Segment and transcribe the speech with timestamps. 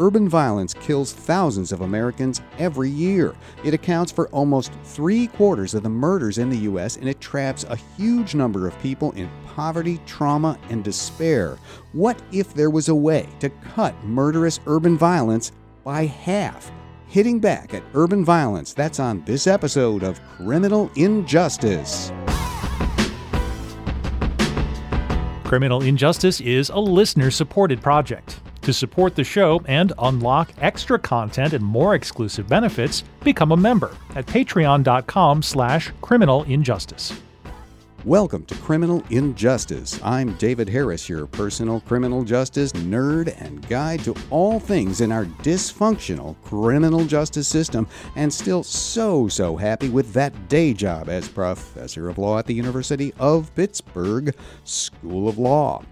[0.00, 3.36] urban violence kills thousands of Americans every year.
[3.62, 7.64] It accounts for almost three quarters of the murders in the U.S., and it traps
[7.64, 11.58] a huge number of people in poverty, trauma, and despair.
[11.92, 15.52] What if there was a way to cut murderous urban violence
[15.84, 16.72] by half?
[17.06, 22.10] Hitting back at urban violence, that's on this episode of Criminal Injustice.
[25.44, 28.40] Criminal Injustice is a listener supported project.
[28.70, 33.96] To support the show and unlock extra content and more exclusive benefits, become a member
[34.14, 37.18] at patreon.com slash criminalinjustice.
[38.04, 39.98] Welcome to Criminal Injustice.
[40.04, 45.24] I'm David Harris, your personal criminal justice nerd and guide to all things in our
[45.42, 52.08] dysfunctional criminal justice system, and still so, so happy with that day job as professor
[52.08, 55.82] of law at the University of Pittsburgh School of Law.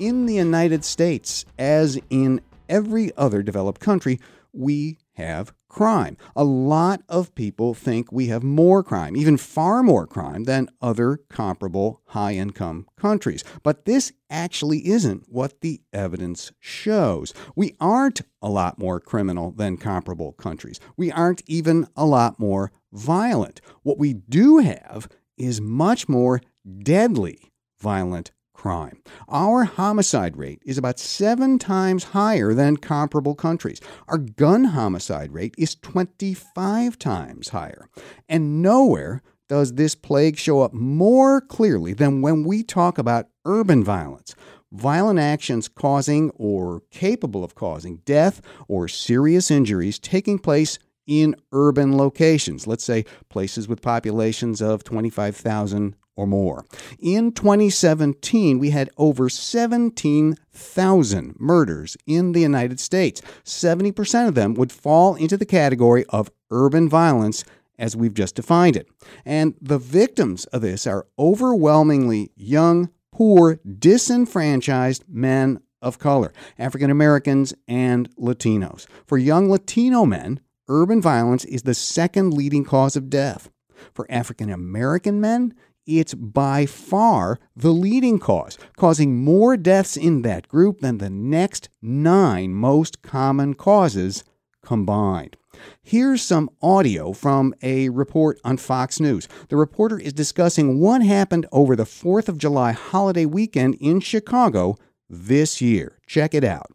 [0.00, 4.18] In the United States, as in every other developed country,
[4.52, 6.16] we have crime.
[6.34, 11.18] A lot of people think we have more crime, even far more crime, than other
[11.28, 13.44] comparable high income countries.
[13.62, 17.32] But this actually isn't what the evidence shows.
[17.54, 20.80] We aren't a lot more criminal than comparable countries.
[20.96, 23.60] We aren't even a lot more violent.
[23.84, 26.40] What we do have is much more
[26.82, 28.32] deadly violent
[28.64, 28.96] crime.
[29.28, 33.78] Our homicide rate is about seven times higher than comparable countries.
[34.08, 37.90] Our gun homicide rate is 25 times higher.
[38.26, 43.84] And nowhere does this plague show up more clearly than when we talk about urban
[43.84, 44.34] violence.
[44.72, 51.98] Violent actions causing or capable of causing death or serious injuries taking place in urban
[51.98, 56.64] locations, let's say places with populations of 25,000 or more.
[56.98, 63.20] In 2017, we had over 17,000 murders in the United States.
[63.44, 67.44] 70% of them would fall into the category of urban violence
[67.78, 68.88] as we've just defined it.
[69.24, 77.52] And the victims of this are overwhelmingly young, poor, disenfranchised men of color, African Americans
[77.68, 78.86] and Latinos.
[79.06, 83.50] For young Latino men, urban violence is the second leading cause of death.
[83.92, 85.54] For African American men,
[85.86, 91.68] it's by far the leading cause, causing more deaths in that group than the next
[91.82, 94.24] nine most common causes
[94.64, 95.36] combined.
[95.82, 99.28] Here's some audio from a report on Fox News.
[99.48, 104.76] The reporter is discussing what happened over the 4th of July holiday weekend in Chicago
[105.08, 105.98] this year.
[106.06, 106.72] Check it out.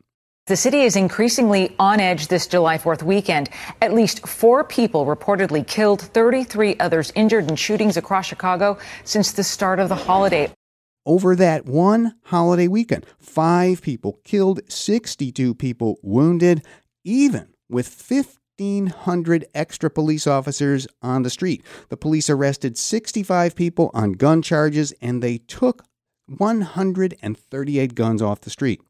[0.49, 3.51] The city is increasingly on edge this July 4th weekend.
[3.83, 9.43] At least four people reportedly killed, 33 others injured in shootings across Chicago since the
[9.43, 10.51] start of the holiday.
[11.05, 16.65] Over that one holiday weekend, five people killed, 62 people wounded,
[17.03, 21.63] even with 1,500 extra police officers on the street.
[21.89, 25.85] The police arrested 65 people on gun charges and they took
[26.25, 28.81] 138 guns off the street.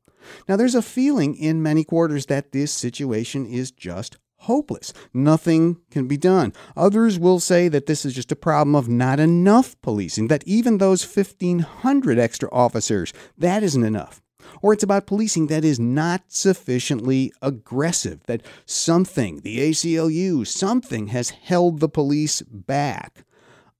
[0.48, 4.94] Now, there's a feeling in many quarters that this situation is just hopeless.
[5.14, 6.54] Nothing can be done.
[6.76, 10.78] Others will say that this is just a problem of not enough policing, that even
[10.78, 14.22] those 1,500 extra officers, that isn't enough.
[14.62, 21.30] Or it's about policing that is not sufficiently aggressive, that something, the ACLU, something has
[21.30, 23.26] held the police back.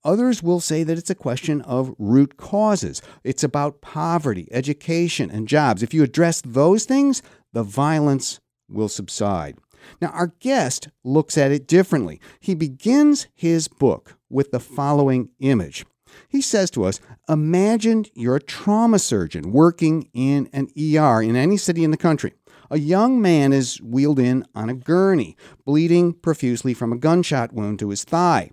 [0.02, 3.02] Others will say that it's a question of root causes.
[3.22, 5.82] It's about poverty, education, and jobs.
[5.82, 7.22] If you address those things,
[7.52, 9.58] the violence will subside.
[10.00, 12.20] Now, our guest looks at it differently.
[12.38, 15.84] He begins his book with the following image.
[16.28, 21.56] He says to us Imagine you're a trauma surgeon working in an ER in any
[21.56, 22.32] city in the country.
[22.70, 25.36] A young man is wheeled in on a gurney,
[25.66, 28.50] bleeding profusely from a gunshot wound to his thigh.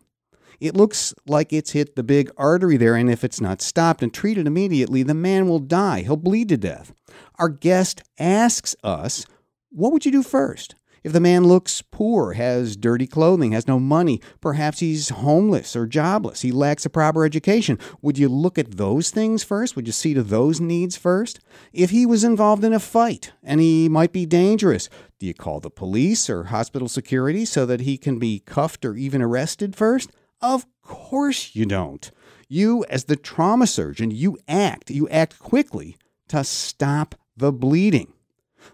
[0.59, 4.13] It looks like it's hit the big artery there, and if it's not stopped and
[4.13, 6.01] treated immediately, the man will die.
[6.01, 6.93] He'll bleed to death.
[7.35, 9.25] Our guest asks us,
[9.69, 10.75] What would you do first?
[11.03, 15.85] If the man looks poor, has dirty clothing, has no money, perhaps he's homeless or
[15.85, 19.75] jobless, he lacks a proper education, would you look at those things first?
[19.75, 21.39] Would you see to those needs first?
[21.71, 24.89] If he was involved in a fight and he might be dangerous,
[25.19, 28.95] do you call the police or hospital security so that he can be cuffed or
[28.95, 30.11] even arrested first?
[30.41, 32.11] Of course you don't.
[32.47, 35.97] You, as the trauma surgeon, you act, you act quickly
[36.29, 38.13] to stop the bleeding.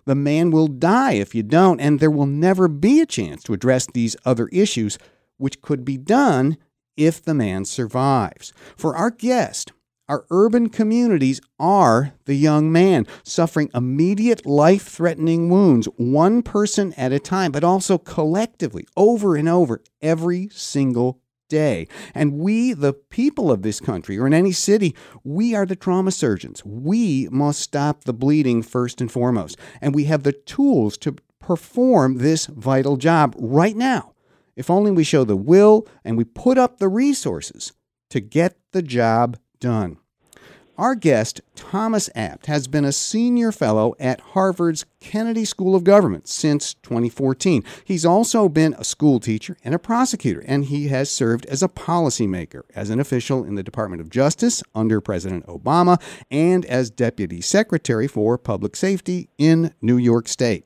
[0.06, 3.54] The man will die if you don't, and there will never be a chance to
[3.54, 4.98] address these other issues,
[5.38, 6.58] which could be done
[6.98, 8.54] if the man survives.
[8.76, 9.72] For our guest,
[10.10, 17.14] Our urban communities are the young man suffering immediate life threatening wounds, one person at
[17.14, 21.22] a time, but also collectively, over and over, every single
[21.54, 21.88] day.
[22.14, 26.12] And we, the people of this country or in any city, we are the trauma
[26.12, 26.66] surgeons.
[26.66, 29.58] We must stop the bleeding first and foremost.
[29.80, 34.14] And we have the tools to perform this vital job right now.
[34.56, 37.74] If only we show the will and we put up the resources
[38.10, 39.98] to get the job done.
[40.76, 46.28] Our guest, Thomas Abt, has been a senior fellow at Harvard's Kennedy School of Government
[46.28, 47.64] since 2014.
[47.86, 51.68] He's also been a school teacher and a prosecutor, and he has served as a
[51.68, 57.40] policymaker, as an official in the Department of Justice under President Obama, and as Deputy
[57.40, 60.66] Secretary for Public Safety in New York State.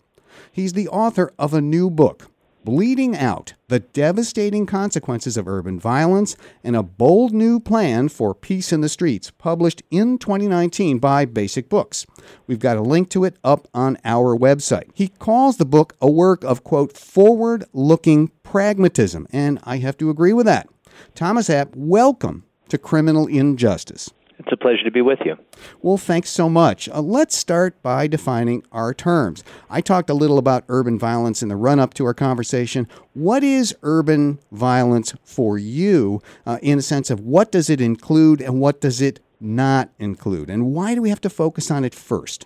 [0.49, 2.31] He's the author of a new book,
[2.67, 6.35] Bleeding Out The Devastating Consequences of Urban Violence
[6.65, 11.69] and a Bold New Plan for Peace in the Streets, published in 2019 by Basic
[11.69, 12.05] Books.
[12.45, 14.89] We've got a link to it up on our website.
[14.93, 20.09] He calls the book a work of, quote, forward looking pragmatism, and I have to
[20.09, 20.67] agree with that.
[21.15, 24.11] Thomas Abt, welcome to Criminal Injustice.
[24.39, 25.35] It's a pleasure to be with you.
[25.81, 26.87] Well, thanks so much.
[26.89, 29.43] Uh, let's start by defining our terms.
[29.69, 32.87] I talked a little about urban violence in the run up to our conversation.
[33.13, 38.41] What is urban violence for you uh, in a sense of what does it include
[38.41, 40.49] and what does it not include?
[40.51, 42.45] And why do we have to focus on it first?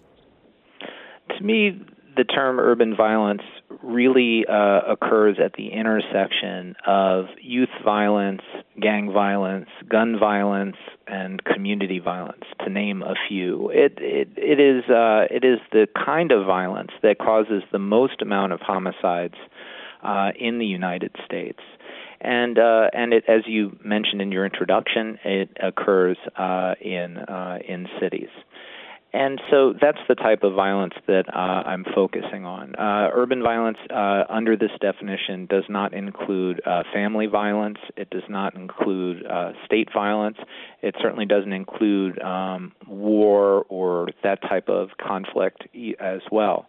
[1.38, 1.82] To me,
[2.16, 3.44] the term urban violence
[3.84, 8.42] really uh, occurs at the intersection of youth violence,
[8.80, 10.78] gang violence, gun violence,
[11.08, 13.70] and community violence, to name a few.
[13.70, 18.22] It it it is uh, it is the kind of violence that causes the most
[18.22, 19.36] amount of homicides
[20.04, 21.60] uh, in the United States.
[22.22, 27.60] And uh, and it, as you mentioned in your introduction, it occurs uh, in uh,
[27.68, 28.30] in cities.
[29.14, 32.76] And so that's the type of violence that uh, I'm focusing on.
[32.76, 37.80] Uh, urban violence, uh, under this definition, does not include uh, family violence.
[37.98, 40.38] It does not include uh, state violence.
[40.82, 45.64] It certainly doesn't include um, war or that type of conflict
[46.00, 46.68] as well.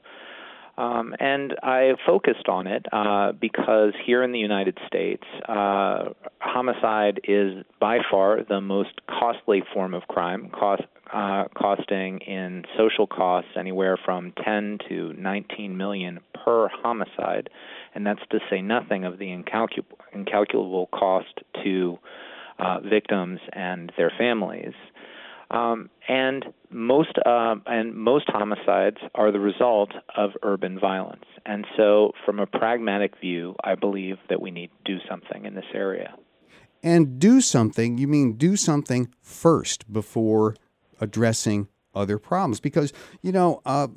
[0.78, 6.04] Um, and I focused on it uh, because here in the United States, uh,
[6.40, 13.06] homicide is by far the most costly form of crime, cost, uh, costing in social
[13.06, 17.50] costs anywhere from 10 to 19 million per homicide,
[17.94, 21.98] and that's to say nothing of the incalculable, incalculable cost to
[22.58, 24.72] uh, victims and their families.
[25.50, 31.26] Um, and most uh, and most homicides are the result of urban violence.
[31.44, 35.54] And so, from a pragmatic view, I believe that we need to do something in
[35.54, 36.14] this area.
[36.82, 40.56] And do something, you mean do something first before
[41.02, 42.60] addressing other problems.
[42.60, 43.88] Because you know uh,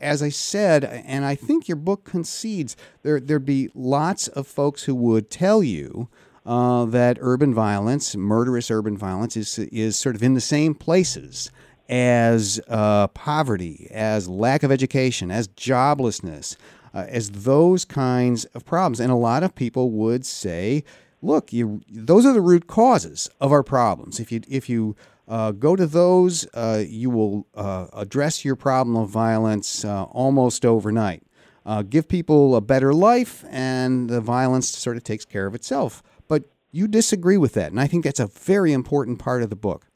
[0.00, 4.84] as i said and i think your book concedes there there'd be lots of folks
[4.84, 6.08] who would tell you
[6.44, 11.50] uh, that urban violence murderous urban violence is is sort of in the same places
[11.88, 16.56] as uh, poverty as lack of education as joblessness
[16.94, 19.00] uh, as those kinds of problems.
[19.00, 20.82] And a lot of people would say
[21.22, 24.18] look you those are the root causes of our problems.
[24.18, 24.96] If you if you
[25.28, 26.46] uh, go to those.
[26.54, 31.22] Uh, you will uh, address your problem of violence uh, almost overnight.
[31.64, 36.02] Uh, give people a better life, and the violence sort of takes care of itself.
[36.28, 39.56] But you disagree with that, and I think that's a very important part of the
[39.56, 39.88] book.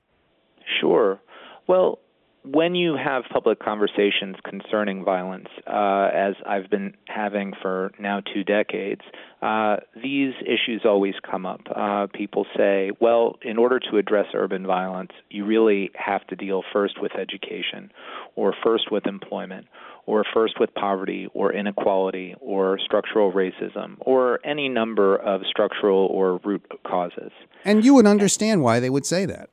[0.80, 1.20] Sure.
[1.68, 2.00] Well,
[2.42, 8.44] when you have public conversations concerning violence, uh, as I've been having for now two
[8.44, 9.02] decades,
[9.42, 11.60] uh, these issues always come up.
[11.74, 16.62] Uh, people say, well, in order to address urban violence, you really have to deal
[16.72, 17.92] first with education,
[18.36, 19.66] or first with employment,
[20.06, 26.40] or first with poverty, or inequality, or structural racism, or any number of structural or
[26.42, 27.32] root causes.
[27.66, 29.50] And you would understand why they would say that.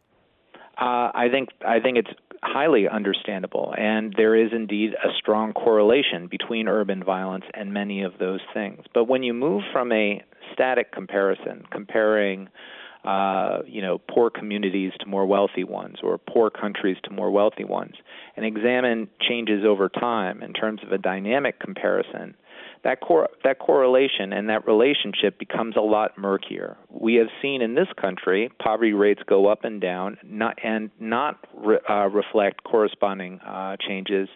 [0.79, 2.11] Uh, I think I think it's
[2.43, 8.13] highly understandable, and there is indeed a strong correlation between urban violence and many of
[8.19, 8.83] those things.
[8.93, 12.49] But when you move from a static comparison, comparing
[13.03, 17.63] uh, you know, poor communities to more wealthy ones, or poor countries to more wealthy
[17.63, 17.93] ones,
[18.35, 22.35] and examine changes over time in terms of a dynamic comparison,
[22.83, 26.77] that cor- that correlation and that relationship becomes a lot murkier.
[26.89, 31.45] We have seen in this country poverty rates go up and down, not and not
[31.55, 34.29] re- uh, reflect corresponding uh, changes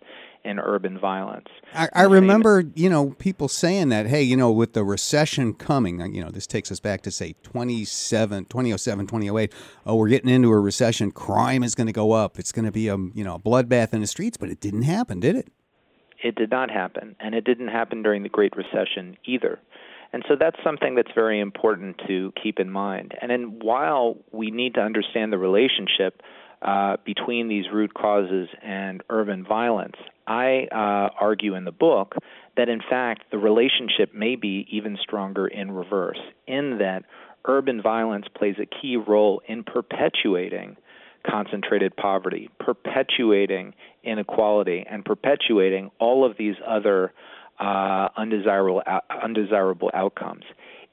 [0.44, 1.48] in urban violence.
[1.74, 6.02] I, I remember, you know, people saying that, hey, you know, with the recession coming,
[6.02, 9.54] uh, you know, this takes us back to say 27, 2007, 2008.
[9.86, 11.12] Oh, we're getting into a recession.
[11.12, 12.40] Crime is going to go up.
[12.40, 14.84] It's going to be a, you know, a bloodbath in the streets, but it didn't
[14.84, 15.50] happen, did it?
[16.24, 19.60] It did not happen, and it didn't happen during the Great Recession either.
[20.14, 23.14] And so that's something that's very important to keep in mind.
[23.22, 26.22] And then while we need to understand the relationship
[26.62, 29.96] uh, between these root causes and urban violence,
[30.28, 32.16] I uh, argue in the book
[32.58, 37.04] that in fact the relationship may be even stronger in reverse, in that
[37.46, 40.78] urban violence plays a key role in perpetuating
[41.30, 43.74] concentrated poverty, perpetuating
[44.04, 47.14] inequality, and perpetuating all of these other
[47.60, 50.44] uh, undesirable uh, undesirable outcomes.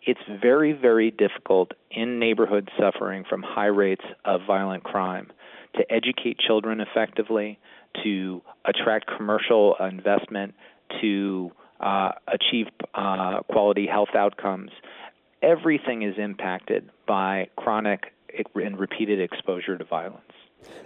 [0.03, 5.33] It's very very difficult in neighborhoods suffering from high rates of violent crime
[5.77, 7.59] to educate children effectively,
[8.03, 10.55] to attract commercial investment,
[11.01, 14.71] to uh, achieve uh, quality health outcomes.
[15.43, 18.13] Everything is impacted by chronic
[18.55, 20.23] and repeated exposure to violence.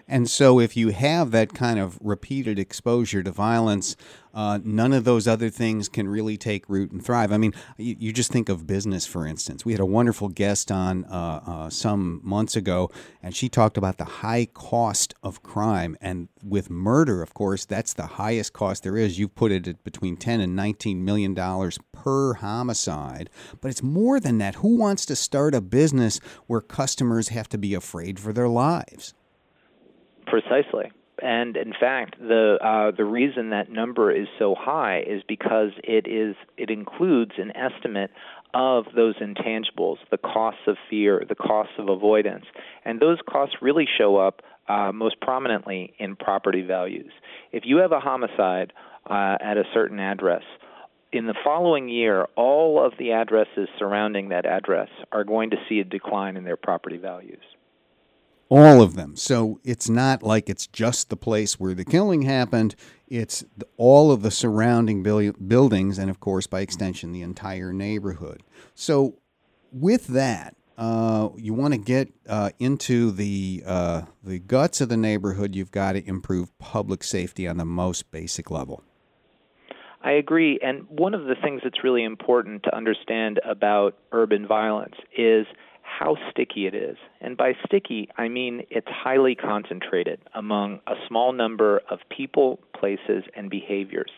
[0.09, 3.97] And so, if you have that kind of repeated exposure to violence,
[4.35, 7.33] uh, none of those other things can really take root and thrive.
[7.33, 9.65] I mean, you, you just think of business, for instance.
[9.65, 12.91] We had a wonderful guest on uh, uh, some months ago,
[13.23, 15.97] and she talked about the high cost of crime.
[16.01, 19.19] And with murder, of course, that's the highest cost there is.
[19.19, 23.31] You've put it at between 10 and 19 million dollars per homicide.
[23.61, 24.57] But it's more than that.
[24.57, 29.15] Who wants to start a business where customers have to be afraid for their lives?
[30.33, 30.91] Precisely.
[31.23, 36.09] And in fact, the uh, the reason that number is so high is because it
[36.09, 38.11] is it includes an estimate
[38.55, 42.47] of those intangibles, the costs of fear, the costs of avoidance,
[42.87, 47.13] and those costs really show up uh, most prominently in property values.
[47.53, 48.73] If you have a homicide
[49.05, 50.45] uh, at a certain address,
[51.13, 55.81] in the following year, all of the addresses surrounding that address are going to see
[55.81, 57.43] a decline in their property values
[58.53, 59.17] all of them.
[59.17, 62.77] So it's not like it's just the place where the killing happened.
[63.09, 63.47] It's
[63.79, 68.43] all of the surrounding buildings, and of course, by extension, the entire neighborhood.
[68.75, 69.15] So,
[69.73, 74.99] with that, uh, you want to get uh, into the uh, the guts of the
[74.99, 75.55] neighborhood.
[75.55, 78.83] You've got to improve public safety on the most basic level.
[80.05, 84.97] I agree, and one of the things that's really important to understand about urban violence
[85.17, 85.47] is
[85.99, 86.97] how sticky it is.
[87.21, 93.25] And by sticky, I mean it's highly concentrated among a small number of people, places,
[93.37, 94.11] and behaviors.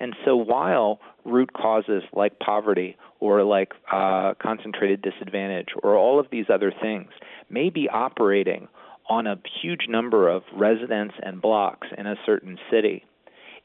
[0.00, 6.26] And so while root causes like poverty or like uh, concentrated disadvantage or all of
[6.30, 7.10] these other things
[7.50, 8.68] may be operating
[9.08, 13.04] on a huge number of residents and blocks in a certain city,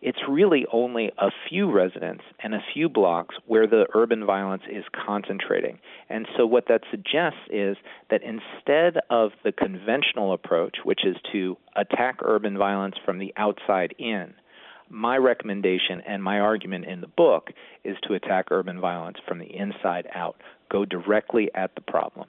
[0.04, 4.84] it's really only a few residents and a few blocks where the urban violence is
[5.06, 5.80] concentrating.
[6.10, 7.78] And so, what that suggests is
[8.10, 13.96] that instead of the conventional approach, which is to attack urban violence from the outside
[13.98, 14.34] in,
[14.90, 17.52] my recommendation and my argument in the book
[17.86, 20.36] is to attack urban violence from the inside out.
[20.70, 22.28] Go directly at the problem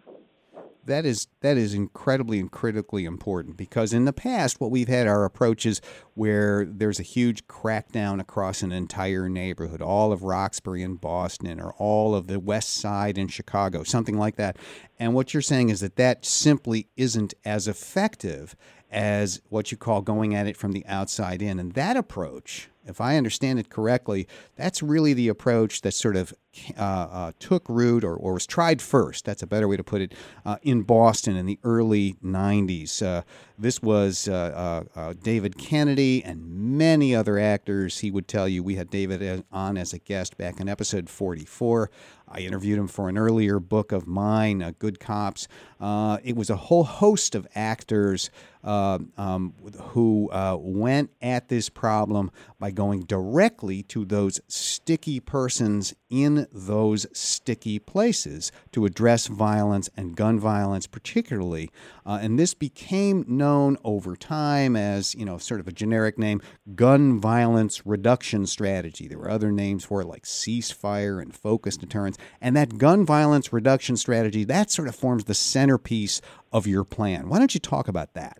[0.86, 5.06] that is that is incredibly and critically important because in the past what we've had
[5.06, 5.80] are approaches
[6.14, 9.82] where there's a huge crackdown across an entire neighborhood.
[9.82, 14.36] All of roxbury and boston or all of the west side in chicago something like
[14.36, 14.56] that.
[14.98, 18.54] And what you're saying is that that simply isn't as effective
[18.90, 21.58] as what you call going at it from the outside in.
[21.58, 24.26] And that approach if I understand it correctly,
[24.56, 26.32] that's really the approach that sort of
[26.78, 29.24] uh, uh, took root or, or was tried first.
[29.24, 30.14] That's a better way to put it
[30.44, 33.02] uh, in Boston in the early 90s.
[33.04, 33.22] Uh,
[33.58, 36.48] this was uh, uh, David Kennedy and
[36.78, 37.98] many other actors.
[37.98, 41.90] He would tell you we had David on as a guest back in episode 44.
[42.28, 45.48] I interviewed him for an earlier book of mine, Good Cops.
[45.80, 48.30] it was a whole host of actors
[48.64, 49.52] uh, um,
[49.90, 57.06] who uh, went at this problem by going directly to those sticky persons in those
[57.12, 61.70] sticky places to address violence and gun violence, particularly.
[62.06, 66.40] Uh, and this became known over time as, you know, sort of a generic name,
[66.74, 69.08] gun violence reduction strategy.
[69.08, 72.16] There were other names for it like ceasefire and focus deterrence.
[72.40, 76.20] And that gun violence reduction strategy, that sort of forms the centerpiece
[76.52, 77.28] of your plan.
[77.28, 78.38] Why don't you talk about that?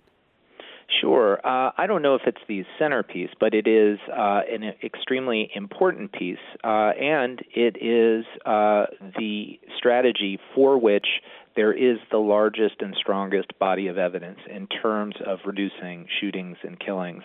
[1.01, 1.39] Sure.
[1.45, 6.13] Uh, I don't know if it's the centerpiece, but it is uh, an extremely important
[6.13, 8.87] piece, uh, and it is uh,
[9.19, 11.07] the strategy for which
[11.57, 16.79] there is the largest and strongest body of evidence in terms of reducing shootings and
[16.81, 17.23] killings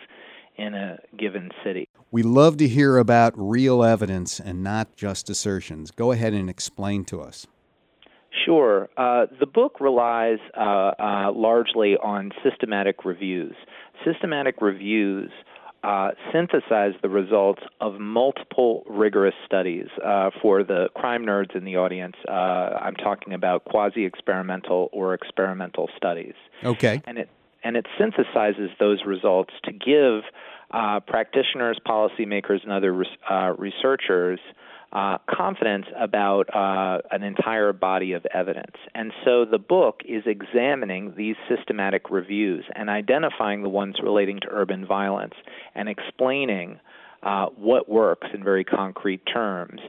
[0.58, 1.88] in a given city.
[2.12, 5.92] We love to hear about real evidence and not just assertions.
[5.92, 7.48] Go ahead and explain to us.
[8.50, 8.89] Sure.
[8.98, 13.53] Uh, the book relies uh, uh, largely on systematic reviews.
[14.03, 15.29] Systematic reviews
[15.84, 19.86] uh, synthesize the results of multiple rigorous studies.
[20.03, 25.13] Uh, for the crime nerds in the audience, uh, I'm talking about quasi experimental or
[25.13, 26.34] experimental studies.
[26.63, 27.03] Okay.
[27.06, 27.29] And it,
[27.63, 30.24] and it synthesizes those results to give
[31.06, 32.94] practitioners, policymakers, and other
[33.60, 34.39] researchers
[34.91, 38.75] uh, confidence about uh, an entire body of evidence.
[38.96, 44.48] And so the book is examining these systematic reviews and identifying the ones relating to
[44.50, 45.36] urban violence
[45.75, 46.79] and explaining
[47.22, 49.81] uh, what works in very concrete terms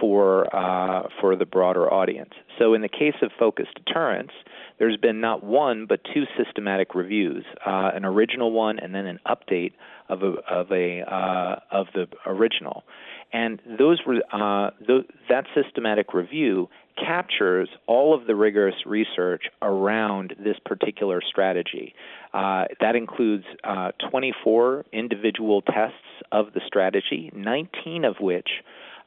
[0.00, 2.32] for uh, for the broader audience.
[2.58, 4.32] So in the case of focused deterrence,
[4.78, 9.20] there's been not one but two systematic reviews, uh, an original one and then an
[9.26, 9.72] update
[10.08, 12.84] of a, of a uh, of the original.
[13.32, 14.00] And those
[14.32, 21.94] uh, th- that systematic review captures all of the rigorous research around this particular strategy.
[22.32, 25.96] Uh, that includes uh, 24 individual tests
[26.32, 28.48] of the strategy, 19 of which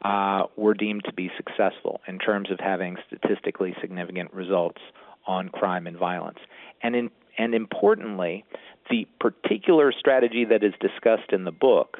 [0.03, 4.81] uh, were deemed to be successful in terms of having statistically significant results
[5.27, 6.39] on crime and violence.
[6.81, 8.45] And, in, and importantly,
[8.89, 11.99] the particular strategy that is discussed in the book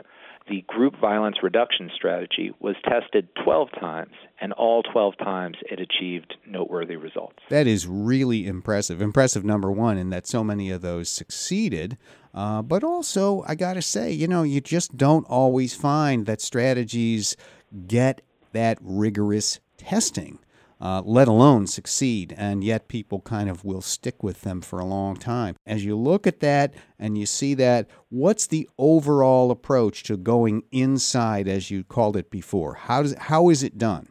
[0.50, 6.36] the group violence reduction strategy was tested 12 times, and all 12 times it achieved
[6.48, 7.38] noteworthy results.
[7.50, 9.02] That is really impressive.
[9.02, 11.98] Impressive, number one, in that so many of those succeeded.
[12.34, 16.42] Uh, but also, I got to say, you know, you just don't always find that
[16.42, 17.38] strategies
[17.88, 20.40] get that rigorous testing
[20.82, 22.34] uh, let alone succeed.
[22.38, 25.56] And yet people kind of will stick with them for a long time.
[25.66, 30.64] As you look at that and you see that, what's the overall approach to going
[30.72, 32.76] inside, as you called it before?
[32.76, 34.10] How, does, how is it done?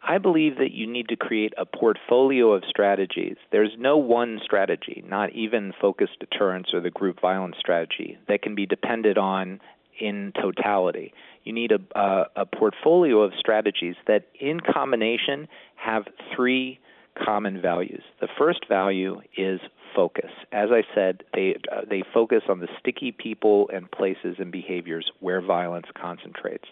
[0.00, 3.36] I believe that you need to create a portfolio of strategies.
[3.52, 8.54] There's no one strategy, not even focused deterrence or the group violence strategy, that can
[8.54, 9.60] be depended on
[10.00, 11.12] in totality.
[11.44, 16.78] You need a, a, a portfolio of strategies that, in combination, have three
[17.24, 18.02] common values.
[18.20, 19.60] The first value is
[19.94, 20.30] focus.
[20.52, 25.10] As I said, they uh, they focus on the sticky people and places and behaviors
[25.20, 26.68] where violence concentrates.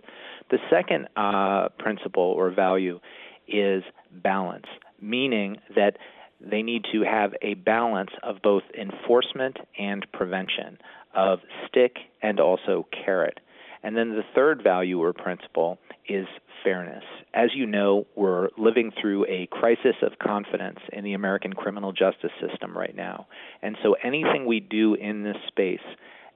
[0.51, 3.01] The second uh, principle or value
[3.49, 4.67] is balance,
[5.01, 5.97] meaning that
[6.41, 10.79] they need to have a balance of both enforcement and prevention,
[11.17, 13.41] of stick and also carrot.
[13.83, 16.27] And then the third value or principle is
[16.65, 17.05] fairness.
[17.35, 22.33] As you know, we're living through a crisis of confidence in the American criminal justice
[22.41, 23.27] system right now.
[23.63, 25.79] And so anything we do in this space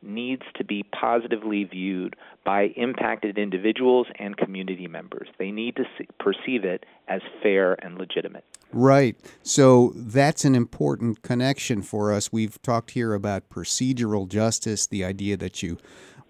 [0.03, 5.29] needs to be positively viewed by impacted individuals and community members.
[5.39, 8.45] They need to see, perceive it as fair and legitimate.
[8.73, 9.17] Right.
[9.43, 12.33] So that's an important connection for us.
[12.33, 15.79] We've talked here about procedural justice, the idea that you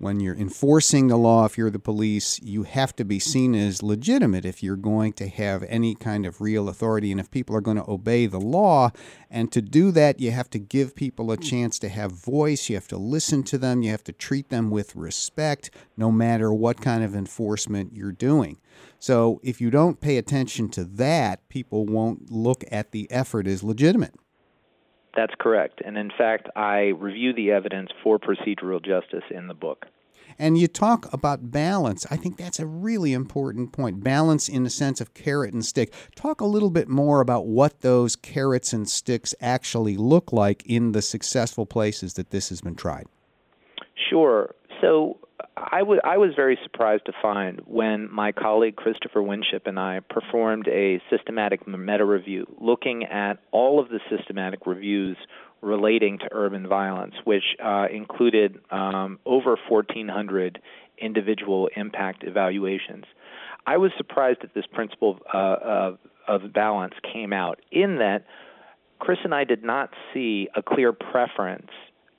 [0.00, 3.82] when you're enforcing the law, if you're the police, you have to be seen as
[3.82, 7.60] legitimate if you're going to have any kind of real authority and if people are
[7.60, 8.90] going to obey the law.
[9.30, 12.70] And to do that, you have to give people a chance to have voice.
[12.70, 13.82] You have to listen to them.
[13.82, 18.58] You have to treat them with respect, no matter what kind of enforcement you're doing.
[18.98, 23.62] So if you don't pay attention to that, people won't look at the effort as
[23.62, 24.14] legitimate.
[25.16, 25.82] That's correct.
[25.84, 29.86] And in fact, I review the evidence for procedural justice in the book.
[30.38, 32.06] And you talk about balance.
[32.10, 34.02] I think that's a really important point.
[34.02, 35.92] Balance in the sense of carrot and stick.
[36.14, 40.92] Talk a little bit more about what those carrots and sticks actually look like in
[40.92, 43.06] the successful places that this has been tried.
[44.08, 44.54] Sure.
[44.80, 45.18] So
[45.56, 50.00] I, w- I was very surprised to find when my colleague Christopher Winship and I
[50.00, 55.16] performed a systematic meta review looking at all of the systematic reviews
[55.62, 60.60] relating to urban violence, which uh, included um, over 1,400
[60.98, 63.04] individual impact evaluations.
[63.66, 68.24] I was surprised that this principle uh, of, of balance came out in that
[68.98, 71.70] Chris and I did not see a clear preference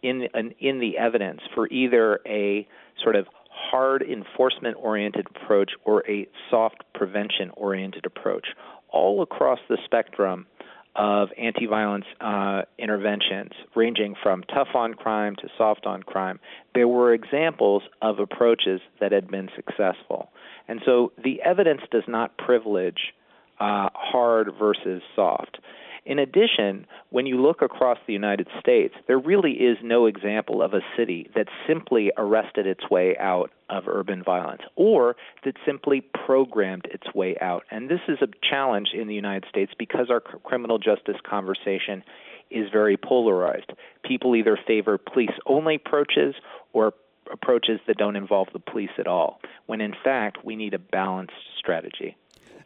[0.01, 2.67] in, in, in the evidence for either a
[3.01, 8.47] sort of hard enforcement oriented approach or a soft prevention oriented approach.
[8.89, 10.47] All across the spectrum
[10.95, 16.39] of anti violence uh, interventions, ranging from tough on crime to soft on crime,
[16.75, 20.29] there were examples of approaches that had been successful.
[20.67, 23.13] And so the evidence does not privilege
[23.59, 25.59] uh, hard versus soft.
[26.03, 30.73] In addition, when you look across the United States, there really is no example of
[30.73, 36.85] a city that simply arrested its way out of urban violence or that simply programmed
[36.85, 37.63] its way out.
[37.69, 42.03] And this is a challenge in the United States because our criminal justice conversation
[42.49, 43.71] is very polarized.
[44.03, 46.33] People either favor police only approaches
[46.73, 46.93] or
[47.31, 51.33] approaches that don't involve the police at all, when in fact we need a balanced
[51.59, 52.17] strategy.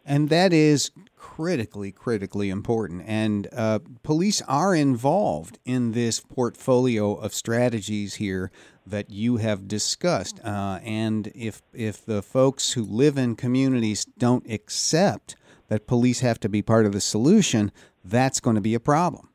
[0.05, 3.03] And that is critically, critically important.
[3.07, 8.51] And uh, police are involved in this portfolio of strategies here
[8.85, 10.39] that you have discussed.
[10.43, 15.35] Uh, and if if the folks who live in communities don't accept
[15.67, 17.71] that police have to be part of the solution,
[18.03, 19.29] that's going to be a problem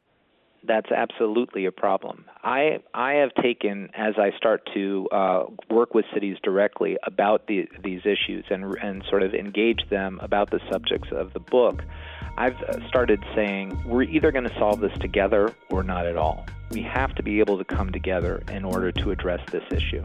[0.66, 2.24] that's absolutely a problem.
[2.42, 7.68] I I have taken as I start to uh, work with cities directly about the,
[7.82, 11.82] these issues and and sort of engage them about the subjects of the book.
[12.36, 12.56] I've
[12.88, 16.46] started saying we're either going to solve this together or not at all.
[16.70, 20.04] We have to be able to come together in order to address this issue.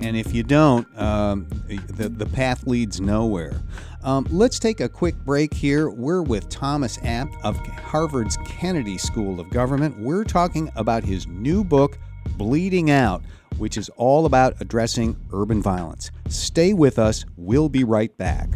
[0.00, 3.60] And if you don't, um, the, the path leads nowhere.
[4.02, 5.90] Um, let's take a quick break here.
[5.90, 9.98] We're with Thomas Abt of Harvard's Kennedy School of Government.
[10.00, 11.98] We're talking about his new book,
[12.38, 13.22] Bleeding Out,
[13.58, 16.10] which is all about addressing urban violence.
[16.28, 17.26] Stay with us.
[17.36, 18.48] We'll be right back.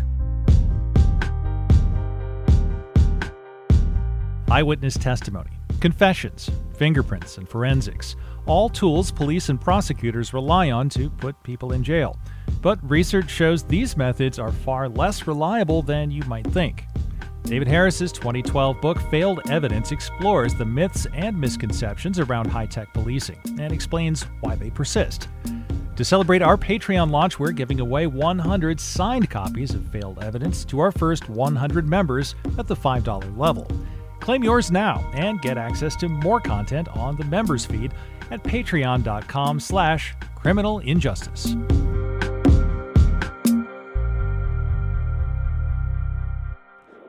[4.51, 5.51] Eyewitness testimony,
[5.85, 8.17] confessions, fingerprints, and forensics
[8.47, 12.19] all tools police and prosecutors rely on to put people in jail.
[12.63, 16.87] But research shows these methods are far less reliable than you might think.
[17.43, 23.71] David Harris's 2012 book Failed Evidence explores the myths and misconceptions around high-tech policing and
[23.71, 25.29] explains why they persist.
[25.97, 30.81] To celebrate our Patreon launch, we're giving away 100 signed copies of Failed Evidence to
[30.81, 33.69] our first 100 members at the $5 level.
[34.25, 37.93] Claim yours now and get access to more content on the members feed
[38.31, 41.55] at patreon.com slash criminal injustice.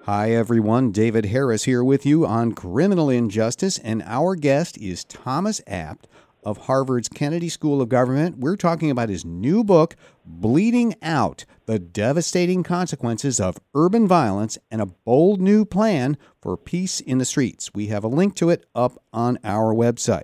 [0.03, 0.91] Hi, everyone.
[0.91, 6.05] David Harris here with you on Criminal Injustice, and our guest is Thomas Abt
[6.45, 8.37] of Harvard's Kennedy School of Government.
[8.37, 14.81] We're talking about his new book, Bleeding Out The Devastating Consequences of Urban Violence and
[14.81, 17.71] a Bold New Plan for Peace in the Streets.
[17.73, 20.23] We have a link to it up on our website.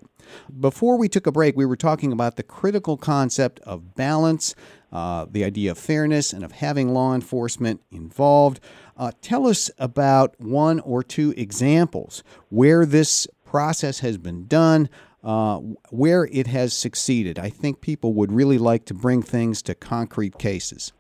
[0.60, 4.53] Before we took a break, we were talking about the critical concept of balance,
[4.91, 8.60] uh, the idea of fairness, and of having law enforcement involved.
[8.95, 14.89] Uh, tell us about one or two examples where this process has been done,
[15.23, 15.57] uh,
[15.89, 17.38] where it has succeeded.
[17.38, 20.93] I think people would really like to bring things to concrete cases.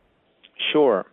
[0.71, 1.05] Sure.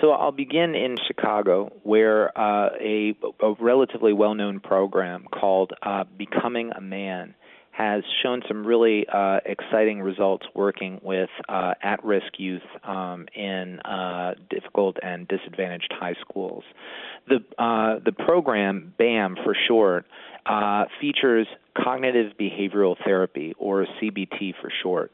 [0.00, 6.04] So I'll begin in Chicago, where uh, a, a, relatively well known program called uh,
[6.16, 7.34] Becoming a Man
[7.72, 13.78] has shown some really uh, exciting results working with uh, at risk youth um, in
[13.80, 16.64] uh, difficult and disadvantaged high schools.
[17.28, 17.38] The,
[18.04, 20.04] the program, BAM for short,
[20.46, 25.12] uh, features cognitive behavioral therapy, or CBT for short.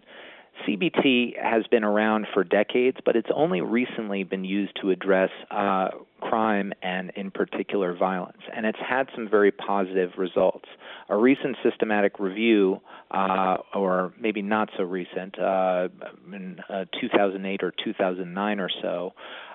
[0.66, 5.88] CBT has been around for decades, but it's only recently been used to address uh,
[6.20, 8.40] crime and, in particular, violence.
[8.54, 10.66] And it's had some very positive results.
[11.08, 15.88] A recent systematic review, uh, or maybe not so recent, uh,
[16.32, 19.12] in uh, 2008 or 2009 or so,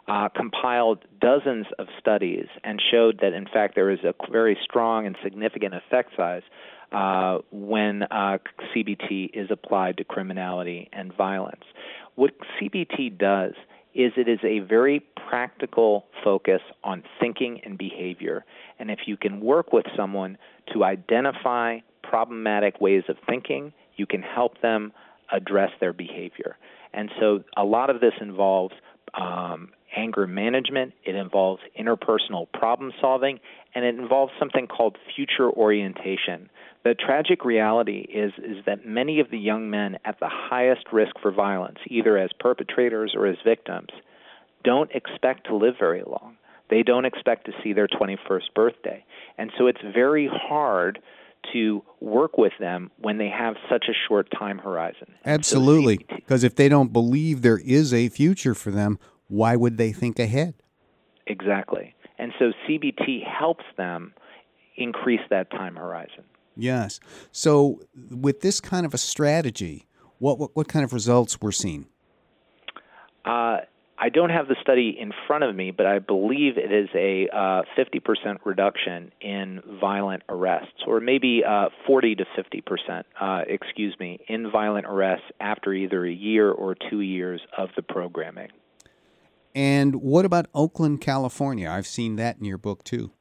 [0.08, 5.06] uh, compiled dozens of studies and showed that, in fact, there is a very strong
[5.06, 6.42] and significant effect size
[6.92, 8.38] uh, when uh,
[8.76, 11.64] CBT is applied to criminality and violence.
[12.16, 13.54] What CBT does
[13.94, 18.46] is it is a very practical focus on thinking and behavior.
[18.80, 20.38] And if you can work with someone
[20.74, 24.92] to identify problematic ways of thinking, you can help them
[25.32, 26.58] address their behavior.
[26.94, 28.74] And so a lot of this involves
[29.14, 33.40] um, anger management, it involves interpersonal problem solving,
[33.76, 36.50] and it involves something called future orientation.
[36.84, 41.14] The tragic reality is, is that many of the young men at the highest risk
[41.22, 43.90] for violence, either as perpetrators or as victims,
[44.64, 46.38] don't expect to live very long.
[46.70, 49.04] They don't expect to see their 21st birthday.
[49.38, 51.00] And so it's very hard
[51.54, 55.14] to work with them when they have such a short time horizon.
[55.26, 55.98] Absolutely.
[55.98, 59.00] Because so if they don't believe there is a future for them,
[59.32, 60.54] why would they think ahead?
[61.26, 61.96] Exactly.
[62.20, 64.14] And so CBT helps them
[64.76, 66.26] increase that time horizon.
[66.58, 67.00] Yes.
[67.32, 67.80] So,
[68.12, 69.88] with this kind of a strategy,
[70.20, 71.88] what what, what kind of results were seen?
[73.24, 73.60] Uh,
[73.98, 77.30] I don't have the study in front of me, but I believe it is a
[77.32, 84.20] uh, 50% reduction in violent arrests, or maybe uh, 40 to 50%, uh, excuse me,
[84.28, 88.50] in violent arrests after either a year or two years of the programming.
[89.54, 91.70] And what about Oakland, California?
[91.70, 93.12] I've seen that in your book too.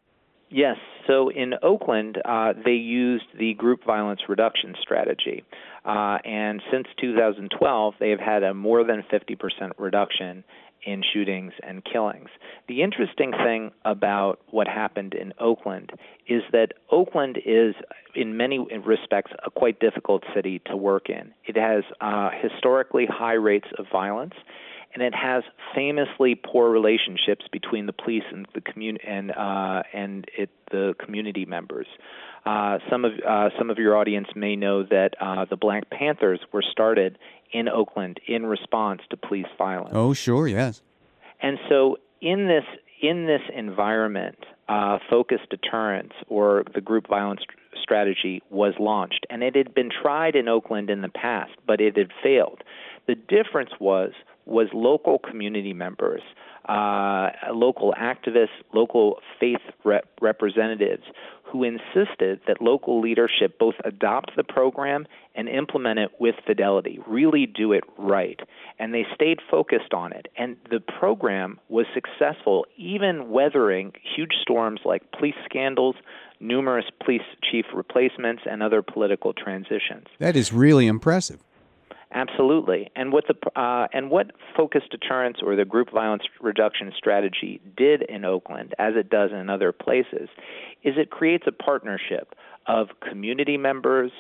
[0.51, 0.77] Yes.
[1.07, 5.45] So in Oakland, uh, they used the group violence reduction strategy.
[5.85, 10.45] Uh, and since 2012, they have had a more than 50% reduction
[10.85, 12.29] in shootings and killings.
[12.69, 15.93] The interesting thing about what happened in Oakland
[16.27, 17.75] is that Oakland is,
[18.15, 21.33] in many respects, a quite difficult city to work in.
[21.45, 24.35] It has uh, historically high rates of violence
[24.93, 30.27] and it has famously poor relationships between the police and the community and uh, and
[30.37, 31.87] it, the community members.
[32.45, 36.41] Uh, some of uh, some of your audience may know that uh, the Black Panthers
[36.53, 37.19] were started
[37.53, 39.93] in Oakland in response to police violence.
[39.95, 40.83] Oh, sure, yes.
[41.43, 42.65] And so in this
[43.03, 47.41] in this environment, uh, focused deterrence or the group violence
[47.81, 51.97] strategy was launched, and it had been tried in Oakland in the past, but it
[51.97, 52.63] had failed.
[53.07, 54.13] The difference was
[54.51, 56.23] was local community members,
[56.69, 61.05] uh, local activists, local faith rep- representatives
[61.45, 67.47] who insisted that local leadership both adopt the program and implement it with fidelity, really
[67.47, 68.41] do it right.
[68.79, 70.27] And they stayed focused on it.
[70.37, 75.97] And the program was successful, even weathering huge storms like police scandals,
[76.41, 80.07] numerous police chief replacements, and other political transitions.
[80.19, 81.41] That is really impressive.
[82.13, 87.61] Absolutely, and what the uh, and what focused deterrence or the group violence reduction strategy
[87.77, 90.29] did in Oakland, as it does in other places,
[90.83, 92.35] is it creates a partnership
[92.67, 94.11] of community members,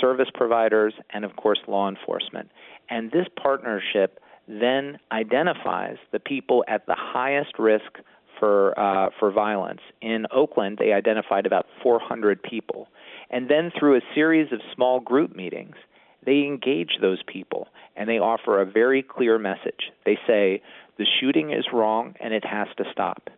[0.00, 2.50] service providers, and of course law enforcement.
[2.88, 8.00] And this partnership then identifies the people at the highest risk
[8.40, 9.82] for uh, for violence.
[10.02, 12.88] In Oakland, they identified about 400 people,
[13.30, 15.76] and then through a series of small group meetings
[16.24, 19.90] they engage those people and they offer a very clear message.
[20.04, 20.62] They say,
[20.98, 23.30] the shooting is wrong and it has to stop.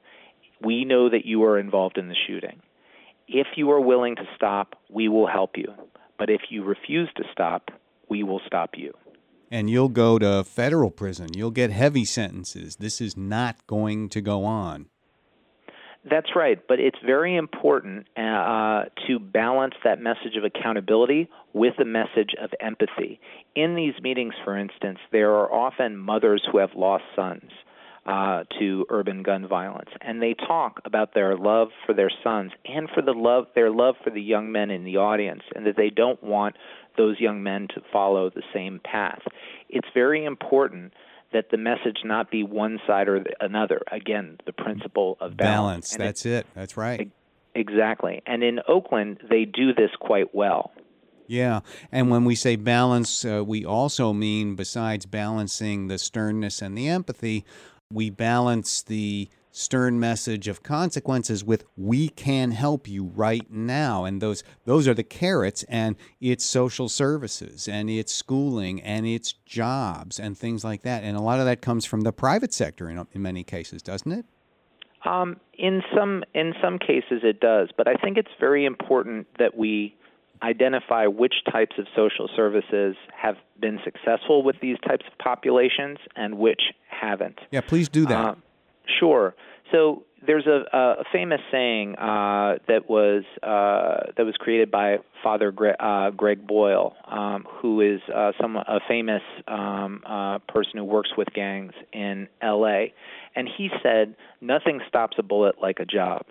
[0.60, 2.60] We know that you are involved in the shooting.
[3.28, 5.72] If you are willing to stop, we will help you.
[6.18, 7.70] But if you refuse to stop,
[8.08, 8.92] we will stop you.
[9.50, 11.28] And you'll go to federal prison.
[11.34, 12.76] You'll get heavy sentences.
[12.76, 14.86] This is not going to go on.
[16.08, 21.84] That's right, but it's very important uh, to balance that message of accountability with a
[21.84, 23.20] message of empathy.
[23.54, 27.50] In these meetings, for instance, there are often mothers who have lost sons.
[28.04, 32.88] Uh, to urban gun violence, and they talk about their love for their sons and
[32.92, 35.88] for the love their love for the young men in the audience, and that they
[35.88, 36.56] don't want
[36.96, 39.22] those young men to follow the same path.
[39.68, 40.92] It's very important
[41.32, 43.80] that the message not be one side or another.
[43.90, 45.94] Again, the principle of balance.
[45.94, 46.46] balance that's it, it.
[46.54, 47.10] That's right.
[47.54, 48.22] Exactly.
[48.26, 50.72] And in Oakland, they do this quite well.
[51.26, 51.60] Yeah.
[51.90, 56.88] And when we say balance, uh, we also mean, besides balancing the sternness and the
[56.88, 57.44] empathy,
[57.90, 64.04] we balance the stern message of consequences with we can help you right now.
[64.04, 69.34] And those those are the carrots and it's social services and it's schooling and it's
[69.46, 71.04] jobs and things like that.
[71.04, 74.10] And a lot of that comes from the private sector in, in many cases doesn't
[74.10, 74.24] it?
[75.04, 79.56] Um, in some in some cases it does but i think it's very important that
[79.56, 79.96] we
[80.42, 86.38] identify which types of social services have been successful with these types of populations and
[86.38, 87.38] which haven't.
[87.50, 88.24] Yeah please do that.
[88.24, 88.34] Uh,
[88.86, 89.34] Sure.
[89.70, 95.50] So there's a, a famous saying uh, that was uh, that was created by Father
[95.50, 100.84] Gre- uh, Greg Boyle, um, who is uh, some a famous um, uh, person who
[100.84, 102.94] works with gangs in L.A.
[103.34, 106.26] And he said, "Nothing stops a bullet like a job."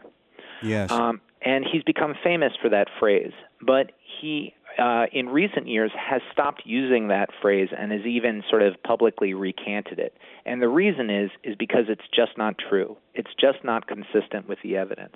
[0.64, 0.92] Yes.
[0.92, 3.34] Um, and he's become famous for that phrase.
[3.62, 8.62] But he uh, in recent years has stopped using that phrase and has even sort
[8.62, 10.16] of publicly recanted it.
[10.46, 12.98] And the reason is is because it's just not true.
[13.14, 15.16] It's just not consistent with the evidence.